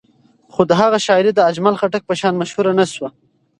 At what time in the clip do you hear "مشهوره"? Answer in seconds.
2.41-2.71